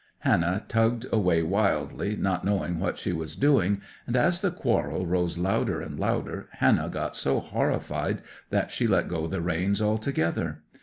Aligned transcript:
Hannah 0.21 0.65
tugged 0.67 1.05
away 1.13 1.43
wildly, 1.43 2.15
not 2.15 2.43
knowing 2.43 2.79
what 2.79 2.97
she 2.97 3.13
was 3.13 3.35
doing; 3.35 3.81
and 4.07 4.15
as 4.15 4.41
the 4.41 4.49
quarrel 4.49 5.05
rose 5.05 5.37
louder 5.37 5.79
and 5.79 5.99
louder 5.99 6.49
Hannah 6.53 6.89
got 6.89 7.15
so 7.15 7.39
horrified 7.39 8.23
that 8.49 8.71
she 8.71 8.87
let 8.87 9.07
go 9.07 9.27
the 9.27 9.41
reins 9.41 9.79
altogether. 9.79 10.63